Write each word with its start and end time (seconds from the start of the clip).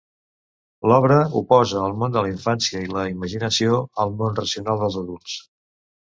L'obra 0.91 1.17
oposa 1.41 1.83
el 1.87 1.91
món 2.03 2.15
de 2.15 2.23
la 2.27 2.31
infància 2.31 2.81
i 2.85 2.89
la 2.93 3.03
imaginació 3.11 3.75
al 4.05 4.15
món 4.23 4.39
racional 4.41 4.81
dels 4.85 4.97
adults. 5.03 5.37